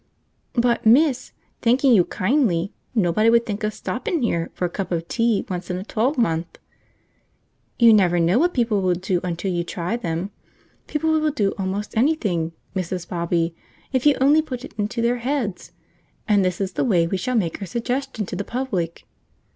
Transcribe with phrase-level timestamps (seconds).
[0.53, 1.31] "But, miss,
[1.61, 5.69] thanking you kindly, nobody would think of stoppin' 'ere for a cup of tea once
[5.69, 6.57] in a twelvemonth."
[7.77, 10.31] "You never know what people will do until you try them.
[10.87, 13.07] People will do almost anything, Mrs.
[13.07, 13.53] Bobby,
[13.93, 15.71] if you only put it into their heads,
[16.27, 19.05] and this is the way we shall make our suggestion to the public.